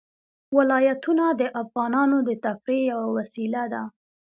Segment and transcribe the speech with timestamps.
[0.57, 3.83] ولایتونه د افغانانو د تفریح یوه وسیله ده.